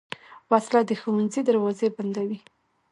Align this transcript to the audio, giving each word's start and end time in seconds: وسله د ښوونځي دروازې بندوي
وسله 0.51 0.81
د 0.85 0.91
ښوونځي 0.99 1.41
دروازې 1.49 1.87
بندوي 1.95 2.39